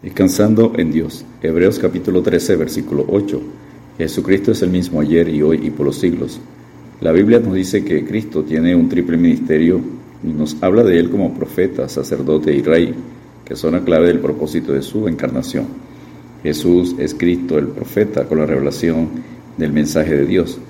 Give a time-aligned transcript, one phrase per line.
[0.00, 1.24] Descansando en Dios.
[1.42, 3.42] Hebreos capítulo 13, versículo 8.
[3.98, 6.38] Jesucristo es el mismo ayer y hoy y por los siglos.
[7.00, 9.80] La Biblia nos dice que Cristo tiene un triple ministerio
[10.22, 12.94] y nos habla de él como profeta, sacerdote y rey,
[13.44, 15.66] que son la clave del propósito de su encarnación.
[16.44, 19.08] Jesús es Cristo el profeta con la revelación
[19.56, 20.60] del mensaje de Dios.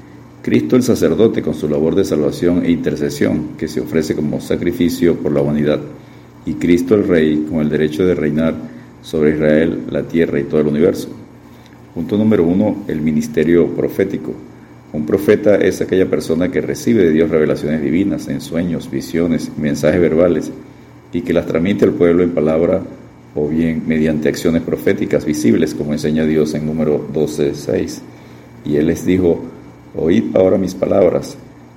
[0.41, 5.17] Cristo el sacerdote con su labor de salvación e intercesión que se ofrece como sacrificio
[5.17, 5.81] por la humanidad.
[6.47, 10.61] Y Cristo el rey con el derecho de reinar sobre Israel, la tierra y todo
[10.61, 11.09] el universo.
[11.95, 14.35] Punto número uno, el ministerio profético.
[14.93, 20.01] Un profeta es aquella persona que recibe de Dios revelaciones divinas en sueños, visiones, mensajes
[20.01, 20.51] verbales
[21.13, 22.83] y que las transmite al pueblo en palabra
[23.35, 28.01] o bien mediante acciones proféticas visibles, como enseña Dios en número 12.6.
[28.65, 29.43] Y él les dijo,
[29.95, 31.37] oíd ahora mis palabras.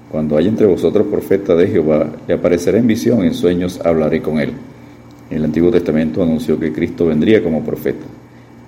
[0.10, 4.40] Cuando haya entre vosotros profeta de Jehová, le aparecerá en visión, en sueños hablaré con
[4.40, 4.54] él
[5.32, 8.06] el Antiguo Testamento anunció que Cristo vendría como profeta.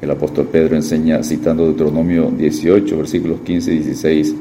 [0.01, 4.35] El apóstol Pedro enseña citando Deuteronomio 18, versículos 15 y 16,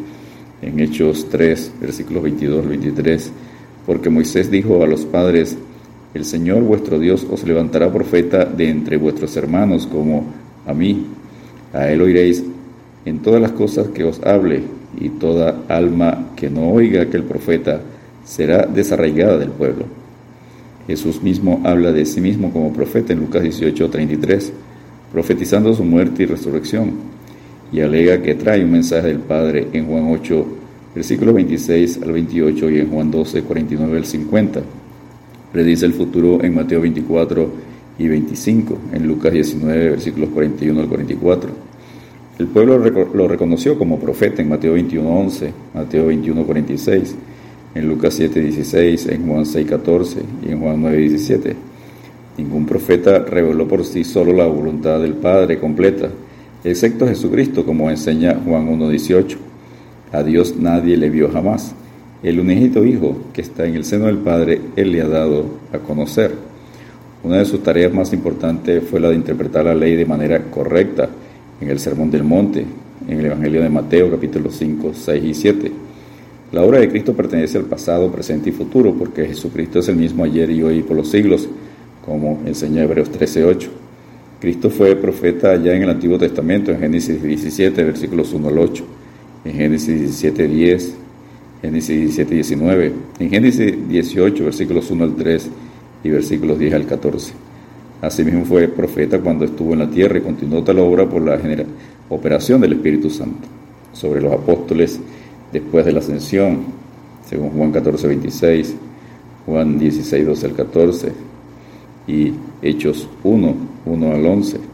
[0.63, 3.33] en Hechos 3, versículos 22 y 23,
[3.87, 5.57] porque Moisés dijo a los padres,
[6.15, 10.27] el Señor vuestro Dios os levantará profeta de entre vuestros hermanos como
[10.67, 11.07] a mí.
[11.73, 12.45] A él oiréis
[13.05, 14.63] en todas las cosas que os hable,
[15.01, 17.81] y toda alma que no oiga aquel profeta
[18.25, 20.02] será desarraigada del pueblo.
[20.87, 24.53] Jesús mismo habla de sí mismo como profeta en Lucas 18, 33,
[25.13, 26.91] profetizando su muerte y resurrección,
[27.73, 30.47] y alega que trae un mensaje del Padre en Juan 8,
[30.95, 34.63] versículos 26 al 28 y en Juan 12, 49 al 50.
[35.53, 37.51] Predice el futuro en Mateo 24
[37.99, 41.51] y 25, en Lucas 19, versículos 41 al 44.
[42.39, 47.17] El pueblo lo reconoció como profeta en Mateo 21, 11, Mateo 21, 46
[47.75, 51.55] en Lucas 7:16, en Juan 6:14 y en Juan 9:17.
[52.37, 56.09] Ningún profeta reveló por sí solo la voluntad del Padre completa,
[56.65, 59.39] excepto Jesucristo, como enseña Juan 1:18.
[60.13, 61.75] A Dios nadie le vio jamás.
[62.23, 65.79] El unigénito Hijo que está en el seno del Padre, Él le ha dado a
[65.79, 66.33] conocer.
[67.25, 71.09] Una de sus tareas más importantes fue la de interpretar la ley de manera correcta
[71.61, 72.65] en el Sermón del Monte,
[73.09, 75.73] en el Evangelio de Mateo capítulo 5, 6 y 7
[76.53, 80.23] la obra de Cristo pertenece al pasado, presente y futuro, porque Jesucristo es el mismo
[80.23, 81.49] ayer y hoy por los siglos,
[82.05, 83.71] como enseña Hebreos 13:8.
[84.39, 88.85] Cristo fue profeta ya en el Antiguo Testamento, en Génesis 17, versículos 1 al 8,
[89.47, 90.95] en Génesis 17, 10,
[91.63, 95.49] Génesis 17, 19, en Génesis 18, versículos 1 al 3
[96.05, 97.33] y versículos 10 al 14.
[98.03, 101.41] Asimismo fue profeta cuando estuvo en la tierra y continuó tal obra por la
[102.11, 103.49] operación del Espíritu Santo
[103.95, 105.01] sobre los apóstoles
[105.53, 106.65] después de la ascensión,
[107.29, 108.75] según Juan 14, 26,
[109.47, 111.13] Juan 16, 12 al 14
[112.07, 112.33] y
[112.63, 113.55] Hechos 1,
[113.87, 114.73] 1 al 11.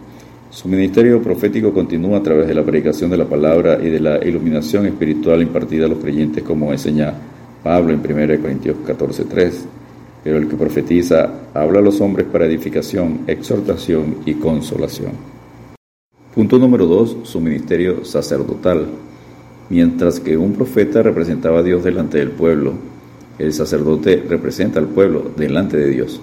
[0.51, 4.25] Su ministerio profético continúa a través de la predicación de la palabra y de la
[4.25, 7.13] iluminación espiritual impartida a los creyentes, como enseña
[7.63, 9.67] Pablo en 1 Corintios 14, 3.
[10.25, 15.13] Pero el que profetiza habla a los hombres para edificación, exhortación y consolación.
[16.35, 17.19] Punto número 2.
[17.25, 18.87] Su ministerio sacerdotal.
[19.71, 22.73] Mientras que un profeta representaba a Dios delante del pueblo,
[23.39, 26.21] el sacerdote representa al pueblo delante de Dios.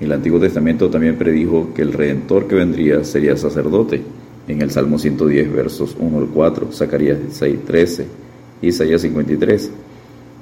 [0.00, 4.02] El Antiguo Testamento también predijo que el Redentor que vendría sería sacerdote,
[4.48, 8.06] en el Salmo 110, versos 1 al 4, Zacarías 6, 13,
[8.62, 9.70] Isaías 53.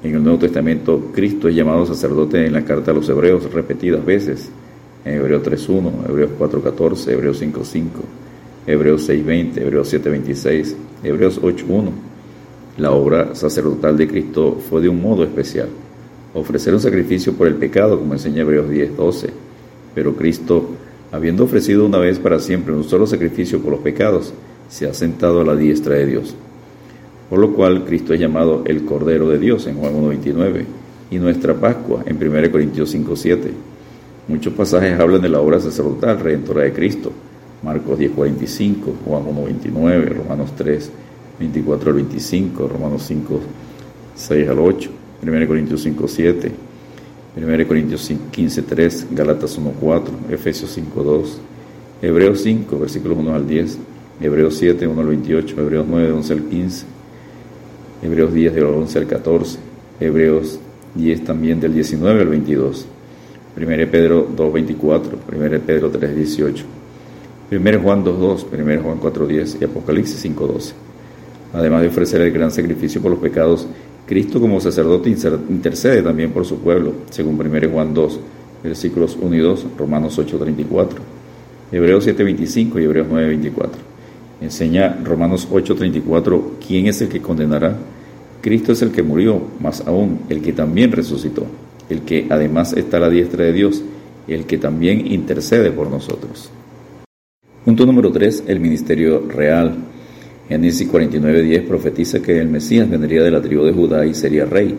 [0.03, 4.03] En el Nuevo Testamento, Cristo es llamado sacerdote en la carta a los Hebreos repetidas
[4.03, 4.49] veces,
[5.05, 7.83] en Hebreos 3.1, Hebreos 4.14, Hebreos 5.5,
[8.65, 12.10] Hebreos 6.20, Hebreos 7.26, Hebreos 8.1.
[12.77, 15.67] La obra sacerdotal de Cristo fue de un modo especial,
[16.33, 19.29] ofrecer un sacrificio por el pecado, como enseña Hebreos 10:12.
[19.93, 20.69] Pero Cristo,
[21.11, 24.33] habiendo ofrecido una vez para siempre un solo sacrificio por los pecados,
[24.69, 26.33] se ha sentado a la diestra de Dios.
[27.29, 30.65] Por lo cual Cristo es llamado el Cordero de Dios en Juan 1.29
[31.11, 33.51] y nuestra Pascua en 1 Corintios 5.7.
[34.29, 37.11] Muchos pasajes hablan de la obra sacerdotal redentora de Cristo.
[37.63, 38.75] Marcos 10.45,
[39.05, 40.91] Juan 1.29, Romanos 3,
[41.41, 43.39] 24 al 25, Romanos 5,
[44.15, 44.89] 6 al 8,
[45.23, 46.51] 1 Corintios 5, 7,
[47.35, 51.41] 1 Corintios 15, 3, Galatas 1, 4, Efesios 5, 2,
[52.03, 53.77] Hebreos 5, versículos 1 al 10,
[54.21, 56.85] Hebreos 7, 1 al 28, Hebreos 9, 11 al 15,
[58.03, 59.59] Hebreos 10, del 11 al 14,
[59.99, 60.59] Hebreos
[60.93, 62.85] 10 también del 19 al 22,
[63.57, 66.65] 1 Pedro 2, 24, 1 Pedro 3, 18,
[67.51, 70.90] 1 Juan 2, 2, 1 Juan 4, 10 y Apocalipsis 5, 12.
[71.53, 73.67] Además de ofrecer el gran sacrificio por los pecados,
[74.05, 78.19] Cristo como sacerdote intercede también por su pueblo, según 1 Juan 2,
[78.63, 80.99] versículos 1 y 2, Romanos 8, 34.
[81.71, 83.69] Hebreos 7:25 y Hebreos 9:24.
[84.41, 87.77] Enseña Romanos 8:34, ¿quién es el que condenará?
[88.41, 91.45] Cristo es el que murió, más aún el que también resucitó,
[91.89, 93.83] el que además está a la diestra de Dios,
[94.27, 96.49] el que también intercede por nosotros.
[97.63, 99.75] Punto número 3, el ministerio real.
[100.51, 104.75] Génesis 49:10 profetiza que el Mesías vendría de la tribu de Judá y sería rey.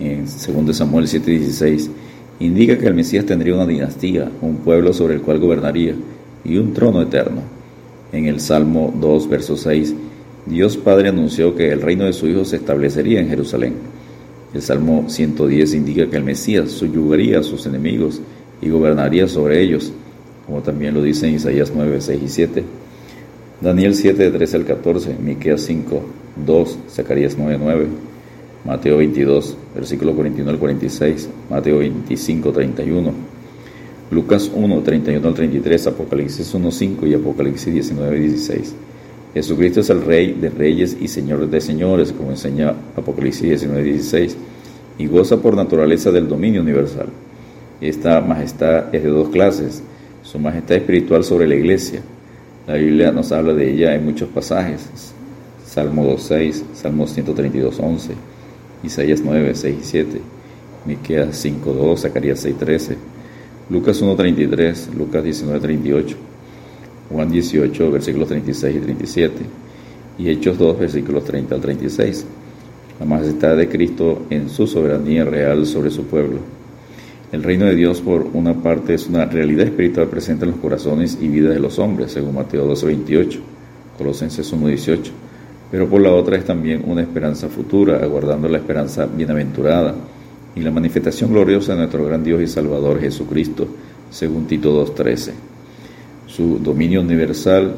[0.00, 1.88] En 2 Samuel 7:16
[2.40, 5.94] indica que el Mesías tendría una dinastía, un pueblo sobre el cual gobernaría
[6.44, 7.42] y un trono eterno.
[8.10, 9.94] En el Salmo 2, verso 6,
[10.46, 13.74] Dios Padre anunció que el reino de su Hijo se establecería en Jerusalén.
[14.52, 18.20] El Salmo 110 indica que el Mesías subyugaría a sus enemigos
[18.60, 19.92] y gobernaría sobre ellos,
[20.44, 22.64] como también lo dice en Isaías 9, 6 y 7.
[23.60, 26.02] Daniel 7, 13 al 14, Miqueas 5,
[26.46, 27.86] 2, Zacarías 9, 9.
[28.64, 33.12] Mateo 22, versículo 41 al 46, Mateo 25, 31,
[34.10, 38.74] Lucas 1, 31 al 33, Apocalipsis 1, 5 y Apocalipsis 19, 16.
[39.34, 44.36] Jesucristo es el Rey de reyes y Señor de señores, como enseña Apocalipsis 19, 16,
[44.98, 47.06] y goza por naturaleza del dominio universal.
[47.80, 49.82] Esta majestad es de dos clases,
[50.22, 52.02] su majestad espiritual sobre la iglesia.
[52.68, 54.90] La Biblia nos habla de ella en muchos pasajes,
[55.64, 58.10] Salmo 2.6, Salmo 132.11,
[58.82, 60.20] Isaías 9, 6 y 7,
[60.84, 62.96] Miqueas 5, 2, Zacarías 6, 13,
[63.70, 66.16] Lucas 1, 33, Lucas 19, 38,
[67.10, 69.34] Juan 18, versículos 36 y 37,
[70.18, 72.26] y Hechos 2, versículos 30 al 36.
[73.00, 76.40] La majestad de Cristo en su soberanía real sobre su pueblo.
[77.32, 81.18] El reino de Dios, por una parte, es una realidad espiritual presente en los corazones
[81.20, 83.40] y vidas de los hombres, según Mateo 12, 28,
[83.98, 85.12] Colosenses 1, 18
[85.70, 89.94] pero por la otra es también una esperanza futura, aguardando la esperanza bienaventurada
[90.54, 93.68] y la manifestación gloriosa de nuestro gran Dios y Salvador Jesucristo,
[94.10, 95.32] según Tito 2.13.
[96.26, 97.74] Su dominio universal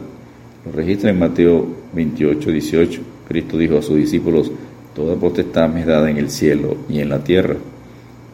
[0.64, 3.00] lo registra en Mateo 28, 18.
[3.26, 4.50] Cristo dijo a sus discípulos,
[4.94, 7.56] Toda potestad me es dada en el cielo y en la tierra.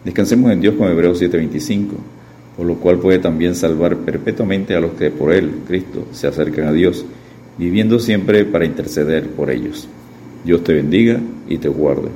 [0.07, 1.97] Descansemos en Dios con Hebreos 7:25,
[2.57, 6.69] por lo cual puede también salvar perpetuamente a los que por Él, Cristo, se acercan
[6.69, 7.05] a Dios
[7.59, 9.89] viviendo siempre para interceder por ellos.
[10.45, 11.19] Dios te bendiga
[11.49, 12.11] y te guarde.